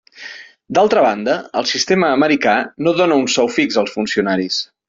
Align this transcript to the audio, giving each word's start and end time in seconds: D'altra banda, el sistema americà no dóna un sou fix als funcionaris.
D'altra 0.77 1.03
banda, 1.07 1.35
el 1.61 1.69
sistema 1.73 2.11
americà 2.15 2.57
no 2.87 2.97
dóna 3.03 3.21
un 3.25 3.31
sou 3.37 3.55
fix 3.61 3.81
als 3.83 3.99
funcionaris. 4.01 4.63